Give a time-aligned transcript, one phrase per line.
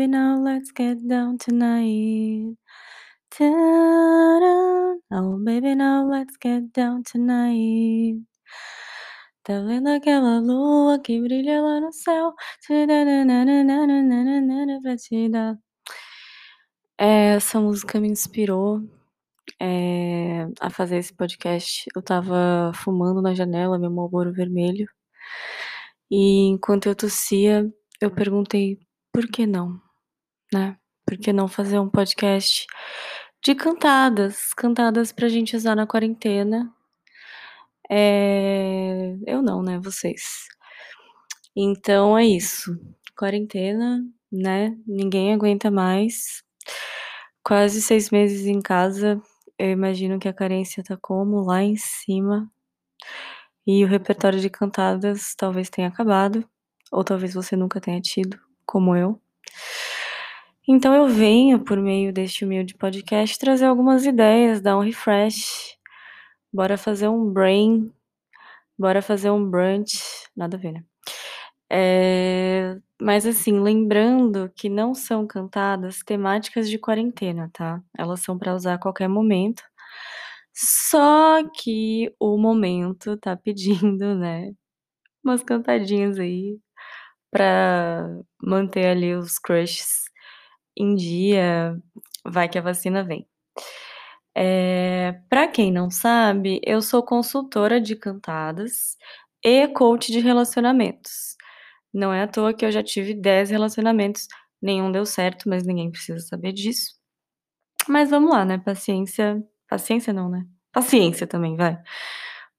[0.00, 2.56] baby, now let's get down tonight.
[3.30, 4.96] Ta-da.
[5.12, 8.16] Oh, baby, now let's get down tonight.
[9.44, 12.34] Tá vendo aquela lua que brilha lá no céu?
[12.66, 12.86] Pra.
[16.98, 18.80] É, essa música me inspirou
[19.60, 21.84] é, a fazer esse podcast.
[21.94, 24.86] Eu tava fumando na janela, meu Marlboro vermelho.
[26.10, 27.70] E enquanto eu tossia,
[28.00, 28.78] eu perguntei
[29.12, 29.80] por que não,
[30.52, 30.76] né?
[31.06, 32.66] Por que não fazer um podcast
[33.42, 36.72] de cantadas, cantadas pra gente usar na quarentena.
[37.90, 39.16] É...
[39.26, 39.78] Eu não, né?
[39.78, 40.46] Vocês.
[41.56, 42.78] Então é isso.
[43.16, 44.76] Quarentena, né?
[44.86, 46.42] Ninguém aguenta mais.
[47.44, 49.20] Quase seis meses em casa.
[49.58, 51.42] Eu imagino que a carência tá como?
[51.42, 52.50] Lá em cima.
[53.66, 56.48] E o repertório de cantadas talvez tenha acabado.
[56.92, 59.20] Ou talvez você nunca tenha tido, como eu.
[60.68, 65.76] Então eu venho, por meio deste humilde podcast, trazer algumas ideias, dar um refresh.
[66.52, 67.92] Bora fazer um brain.
[68.78, 70.00] Bora fazer um brunch.
[70.36, 70.84] Nada a ver, né?
[71.70, 72.78] É...
[73.00, 77.82] Mas assim, lembrando que não são cantadas temáticas de quarentena, tá?
[77.96, 79.62] Elas são para usar a qualquer momento.
[80.54, 84.52] Só que o momento tá pedindo, né?
[85.24, 86.58] Umas cantadinhas aí
[87.30, 88.08] pra
[88.42, 90.09] manter ali os crushes
[90.80, 91.78] em dia.
[92.24, 93.26] Vai que a vacina vem.
[94.34, 98.96] É, para quem não sabe, eu sou consultora de cantadas
[99.44, 101.36] e coach de relacionamentos.
[101.92, 104.28] Não é à toa que eu já tive 10 relacionamentos,
[104.62, 106.94] nenhum deu certo, mas ninguém precisa saber disso.
[107.88, 108.58] Mas vamos lá, né?
[108.58, 109.42] Paciência.
[109.68, 110.46] Paciência não, né?
[110.72, 111.78] Paciência também, vai.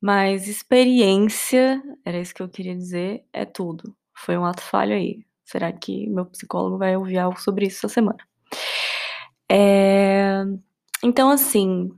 [0.00, 3.96] Mas experiência, era isso que eu queria dizer, é tudo.
[4.14, 5.24] Foi um ato falho aí.
[5.50, 8.18] Será que meu psicólogo vai ouvir algo sobre isso essa semana?
[9.50, 10.44] É...
[11.02, 11.90] Então, assim,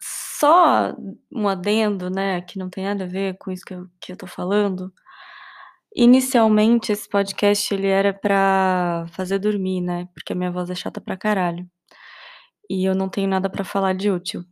[0.00, 0.94] só
[1.32, 4.16] um adendo, né, que não tem nada a ver com isso que eu, que eu
[4.16, 4.92] tô falando.
[5.96, 11.00] Inicialmente, esse podcast ele era pra fazer dormir, né, porque a minha voz é chata
[11.00, 11.66] pra caralho.
[12.68, 14.44] E eu não tenho nada pra falar de útil.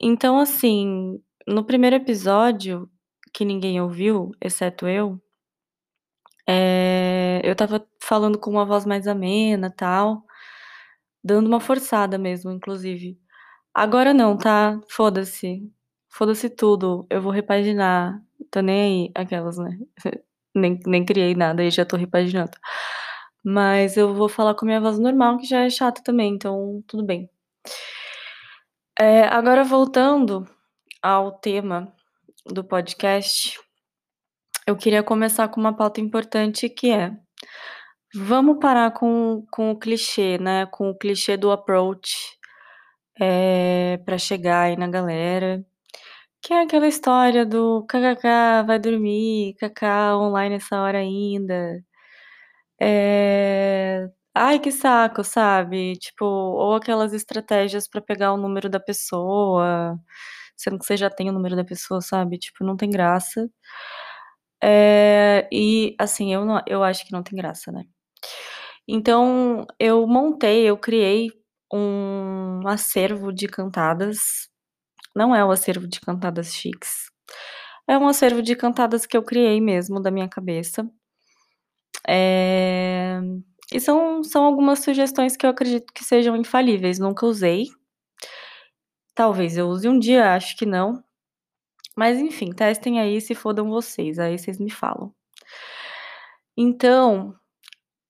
[0.00, 2.90] Então, assim, no primeiro episódio,
[3.32, 5.20] que ninguém ouviu, exceto eu,
[6.50, 7.40] é...
[7.44, 10.24] eu tava falando com uma voz mais amena tal,
[11.22, 13.18] dando uma forçada mesmo, inclusive.
[13.74, 14.80] Agora não, tá?
[14.88, 15.70] Foda-se.
[16.08, 17.06] Foda-se tudo.
[17.10, 18.22] Eu vou repaginar.
[18.50, 19.78] Tô nem aí, aquelas, né?
[20.54, 22.52] nem, nem criei nada e já tô repaginando.
[23.44, 27.04] Mas eu vou falar com minha voz normal, que já é chata também, então tudo
[27.04, 27.30] bem.
[28.98, 30.46] É, agora voltando
[31.02, 31.92] ao tema
[32.46, 33.58] do podcast,
[34.66, 37.12] eu queria começar com uma pauta importante que é
[38.14, 40.66] vamos parar com, com o clichê, né?
[40.66, 42.38] Com o clichê do approach
[43.20, 45.64] é, para chegar aí na galera.
[46.42, 51.82] Que é aquela história do kkk, vai dormir, kkk, online essa hora ainda.
[52.80, 54.08] É...
[54.34, 55.96] Ai, que saco, sabe?
[55.98, 59.98] Tipo, ou aquelas estratégias para pegar o número da pessoa,
[60.56, 62.38] sendo que você já tem o número da pessoa, sabe?
[62.38, 63.48] Tipo, não tem graça.
[64.62, 65.48] É...
[65.52, 67.84] E, assim, eu, não, eu acho que não tem graça, né?
[68.88, 71.30] Então, eu montei, eu criei
[71.72, 74.48] um acervo de cantadas.
[75.14, 77.10] Não é o acervo de cantadas chiques.
[77.88, 80.88] É um acervo de cantadas que eu criei mesmo da minha cabeça.
[82.08, 83.20] É...
[83.72, 86.98] E são, são algumas sugestões que eu acredito que sejam infalíveis.
[86.98, 87.66] Nunca usei.
[89.14, 91.02] Talvez eu use um dia, acho que não.
[92.00, 94.18] Mas enfim, testem aí se fodam vocês.
[94.18, 95.14] Aí vocês me falam.
[96.56, 97.38] Então,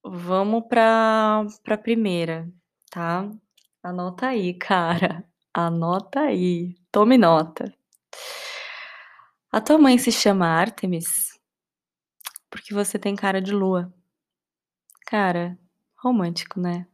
[0.00, 2.48] vamos para a primeira,
[2.88, 3.28] tá?
[3.82, 5.24] Anota aí, cara.
[5.52, 6.76] Anota aí.
[6.92, 7.74] Tome nota.
[9.50, 11.36] A tua mãe se chama Artemis
[12.48, 13.92] porque você tem cara de lua.
[15.04, 15.58] Cara,
[15.96, 16.86] romântico, né?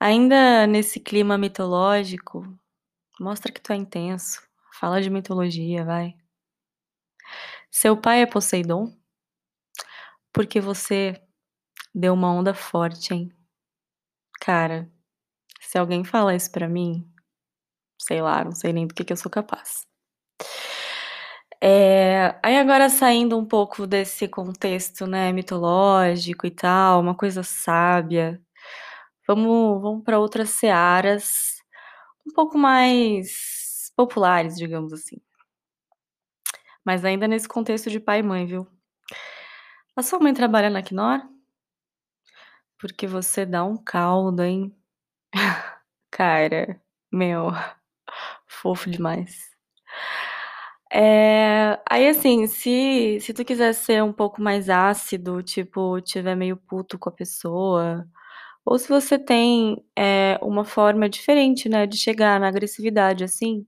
[0.00, 2.42] Ainda nesse clima mitológico,
[3.20, 4.47] mostra que tu é intenso.
[4.78, 6.14] Fala de mitologia, vai.
[7.70, 8.92] Seu pai é Poseidon?
[10.32, 11.20] Porque você
[11.94, 13.32] deu uma onda forte, hein?
[14.40, 14.90] Cara,
[15.60, 17.10] se alguém fala isso pra mim,
[18.00, 19.86] sei lá, não sei nem do que, que eu sou capaz.
[21.60, 28.40] É, aí agora saindo um pouco desse contexto, né, mitológico e tal, uma coisa sábia,
[29.26, 31.56] vamos, vamos para outras searas
[32.26, 33.57] um pouco mais
[33.98, 35.16] populares, digamos assim.
[36.84, 38.66] Mas ainda nesse contexto de pai e mãe, viu?
[39.94, 41.28] A sua mãe trabalha na Knorr?
[42.78, 44.74] porque você dá um caldo, hein.
[46.10, 46.80] Cara,
[47.12, 47.50] meu,
[48.46, 49.50] fofo demais.
[50.92, 56.56] Eh, aí assim, se se tu quiser ser um pouco mais ácido, tipo, tiver meio
[56.56, 58.06] puto com a pessoa,
[58.64, 63.66] ou se você tem, eh, uma forma diferente, né, de chegar na agressividade, assim,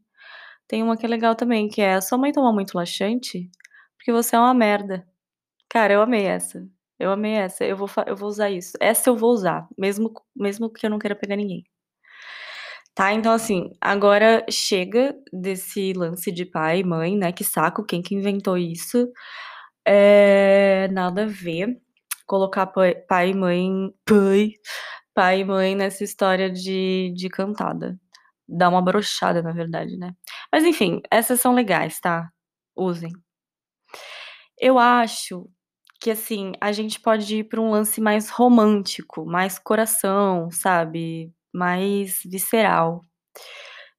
[0.71, 3.51] tem uma que é legal também, que é: "Sua mãe toma muito laxante?
[3.99, 5.07] Porque você é uma merda".
[5.71, 6.67] Cara, eu amei essa,
[7.01, 8.73] eu amei essa, eu vou eu vou usar isso.
[8.81, 11.65] Essa eu vou usar, mesmo mesmo que eu não queira pegar ninguém.
[12.95, 18.03] Tá, então assim, agora chega desse lance de pai e mãe, né, que saco, quem
[18.03, 19.09] que inventou isso.
[19.87, 21.77] Eh, nada a ver
[22.27, 23.71] colocar pai pai e mãe
[24.07, 24.53] pai
[25.15, 27.99] pai e mãe nessa história de de cantada.
[28.51, 30.15] Dá uma broxada, na verdade, né.
[30.53, 32.31] Mas enfim, essas são legais, tá,
[32.77, 33.13] usem.
[34.59, 35.49] Eu acho
[36.01, 42.23] que, assim, a gente pode ir pra um lance mais romântico, mais coração, sabe, mais
[42.25, 43.05] visceral.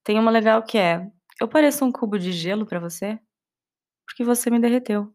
[0.04, 1.08] Tem uma legal que é:
[1.42, 3.20] "Eu pareço um cubo de gelo pra você?
[4.08, 5.14] Porque você me derreteu".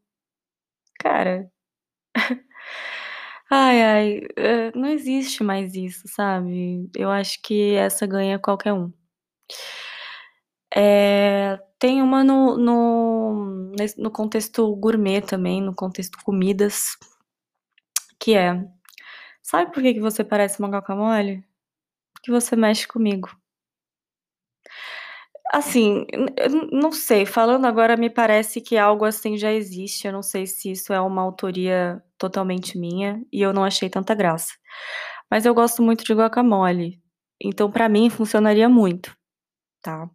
[1.01, 1.51] Cara,
[3.51, 6.91] ai, ai, hã, não existe mais isso, sabe.
[6.97, 8.93] Eu acho que essa ganha qualquer um.
[10.75, 16.97] Eh, tem uma no no no contexto gourmet também, no contexto comidas,
[18.21, 18.65] que é:
[19.43, 21.45] "Sabe por que que você parece uma guacamole?
[22.15, 23.31] Porque você mexe comigo".
[25.53, 26.05] Assim,
[26.73, 30.73] não sei, falando agora me parece que algo assim já existe, eu não sei se
[30.73, 34.53] isso é uma autoria totalmente minha, e eu não achei tanta graça.
[35.31, 37.01] Mas eu gosto muito de guacamole,
[37.43, 39.17] então pra mim funcionaria muito,
[39.87, 40.11] tá.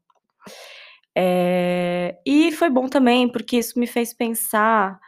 [1.16, 5.00] Eh, e foi bom também, porque isso me fez pensar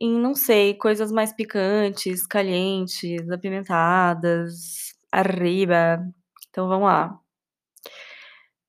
[0.00, 6.00] em, não sei, coisas mais picantes, calientes, apimentadas, arriba.
[6.50, 7.18] Então vamos lá.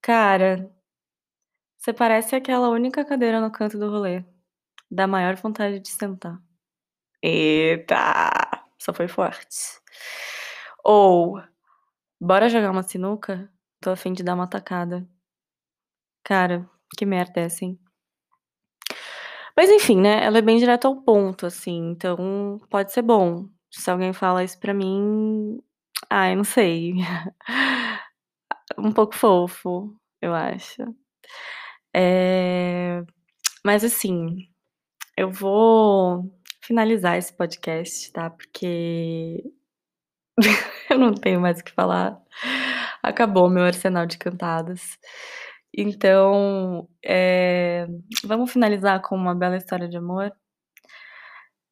[0.02, 0.70] Cara,
[1.78, 4.24] você parece aquela única cadeira no canto do rolê,
[4.92, 6.40] dá maior vontade de sentar.
[7.24, 7.96] Eita,
[8.80, 9.58] essa foi forte.
[10.84, 11.42] Ou:
[12.22, 13.50] "Bora jogar uma sinuca?
[13.86, 15.08] Tô a fim de dar uma tacada".
[16.24, 16.68] Cara,
[16.98, 17.80] que merda é hein.
[19.56, 23.48] Mas enfim, né, ela é bem direto ao ponto, assim, então pode ser bom.
[23.72, 25.62] Se alguém fala isso pra mim,
[26.10, 26.96] ai, não sei.
[28.78, 30.84] Um pouco fofo, eu acho.
[31.96, 33.04] Eh,
[33.66, 34.50] mas assim,
[35.18, 36.32] eu vou
[36.64, 39.44] finalizar esse podcast, tá, porque
[40.90, 42.22] eu não tenho mais o que falar.
[43.06, 44.98] Acabou meu arsenal de cantadas.
[45.78, 47.86] Então, eh,
[48.26, 50.36] vamos finalizar com uma bela história de amor?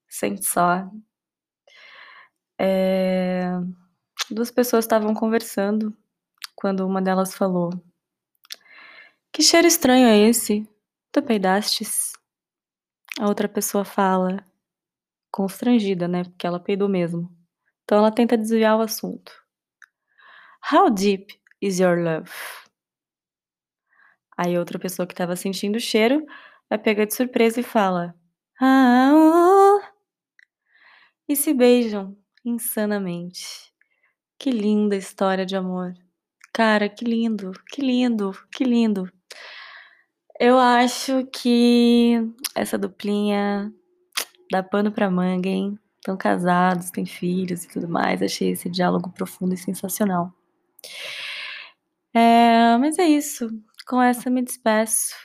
[0.09, 0.89] Sente só.
[2.59, 3.51] Eh,
[4.31, 5.95] 2 pessoas estavam conversando,
[6.55, 7.71] quando uma delas falou:
[9.33, 10.67] "Que cheiro estranho é esse?
[11.11, 12.13] Tu peidastes?".
[13.19, 14.43] A outra pessoa fala,
[15.31, 17.29] constrangida, né, porque ela peidou mesmo.
[17.85, 19.42] Então ela tenta desviar o assunto.
[20.73, 22.31] "How deep is your love?".
[24.37, 26.25] Aí outra pessoa que estava sentindo o cheiro,
[26.69, 28.15] é pega de surpresa e fala:
[28.59, 29.93] "Ah, uh".
[31.27, 33.45] E se beijam insanamente.
[34.39, 35.93] Que linda história de amor.
[36.53, 39.11] Cara, que lindo, que lindo, que lindo.
[40.39, 42.19] Eu acho que
[42.55, 43.71] essa duplinha
[44.51, 45.79] dá pano pra manga, hein.
[45.97, 50.33] Estão casados, têm filhos e tudo mais, achei esse diálogo profundo e sensacional.
[52.15, 53.49] Eh, mas é isso,
[53.87, 55.15] com essa me despeço.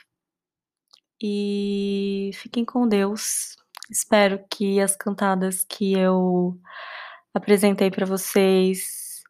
[1.21, 3.55] E fiquem com Deus.
[3.91, 6.57] Espero que as cantadas que eu
[7.33, 9.23] apresentei pra vocês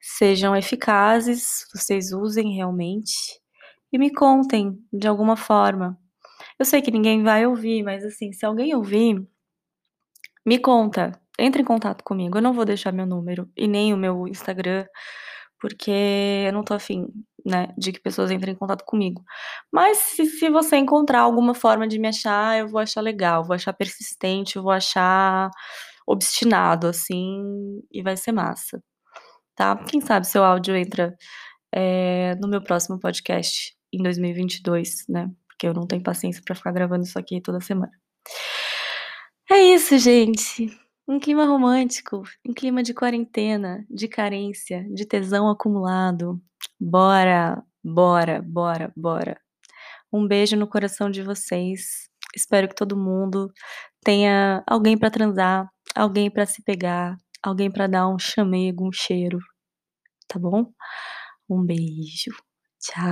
[0.00, 3.40] sejam eficazes, vocês usem realmente,
[3.92, 5.98] e me contem de alguma forma.
[6.58, 9.26] Eu sei que ninguém vai ouvir, mas assim, se alguém ouvir
[10.44, 13.96] me conta, entra em contato comigo, eu não vou deixar meu número e nem o
[13.96, 14.86] meu Instagram,
[15.62, 15.92] porque
[16.48, 17.06] eu não tô a fim,
[17.46, 19.22] né, de que pessoas entrem em contato comigo.
[19.72, 23.54] Mas se se você encontrar alguma forma de me achar, eu vou achar legal, vou
[23.54, 25.50] achar persistente, vou achar
[26.06, 28.82] obstinado, assim, e vai ser massa,
[29.56, 29.76] tá.
[29.88, 31.16] Quem sabe seu áudio entra,
[31.74, 36.72] eh, no meu próximo podcast em 2022, né, porque eu não tenho paciência pra ficar
[36.72, 37.92] gravando isso aqui toda semana.
[39.50, 40.68] É isso gente,
[41.06, 46.40] um clima romântico, um clima de quarentena, de carência, de tesão acumulado.
[46.80, 49.40] Bora, bora, bora, bora.
[50.12, 53.52] Um beijo no coração de vocês, espero que todo mundo
[54.04, 59.38] tenha alguém pra transar, alguém pra se pegar, alguém pra dar um chamego, um cheiro,
[60.28, 60.66] tá bom?
[61.50, 62.32] Um beijo.
[62.80, 63.02] Tchau.